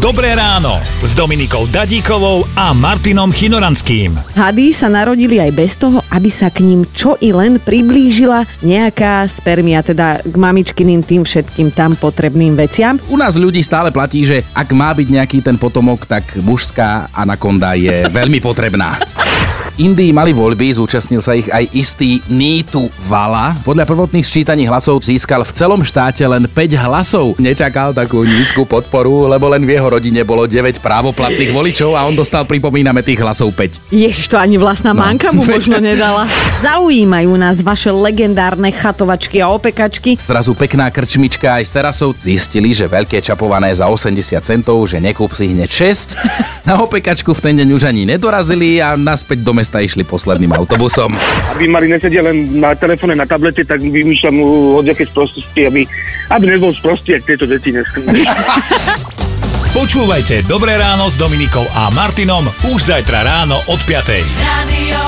[0.00, 4.16] Dobré ráno s Dominikou Dadíkovou a Martinom Chinoranským.
[4.32, 9.28] Hady sa narodili aj bez toho, aby sa k ním čo i len priblížila nejaká
[9.28, 12.96] spermia, teda k mamičkyným tým všetkým tam potrebným veciam.
[13.12, 17.76] U nás ľudí stále platí, že ak má byť nejaký ten potomok, tak mužská anakonda
[17.76, 18.96] je veľmi potrebná.
[19.80, 23.56] Indii mali voľby, zúčastnil sa ich aj istý Nítu Vala.
[23.64, 27.40] Podľa prvotných sčítaní hlasov získal v celom štáte len 5 hlasov.
[27.40, 32.12] Nečakal takú nízku podporu, lebo len v jeho rodine bolo 9 právoplatných voličov a on
[32.12, 33.88] dostal, pripomíname, tých hlasov 5.
[33.88, 35.00] Ježiš, to ani vlastná no.
[35.00, 36.28] manka mu možno nedala.
[36.60, 40.20] Zaujímajú nás vaše legendárne chatovačky a opekačky.
[40.28, 45.32] Zrazu pekná krčmička aj z terasou zistili, že veľké čapované za 80 centov, že nekúp
[45.32, 46.20] si hneď 6.
[46.68, 51.16] Na opekačku v ten deň už ani nedorazili a naspäť do mesta išli posledným autobusom.
[51.48, 54.44] Aby mali nesedia len na telefóne, na tablete, tak vymýšľam
[54.76, 55.88] od aké sprostosti, aby,
[56.28, 57.72] aby nebol sprostý, ak tieto deti.
[59.80, 64.12] Počúvajte Dobré ráno s Dominikou a Martinom už zajtra ráno od 5.
[64.44, 65.00] Radio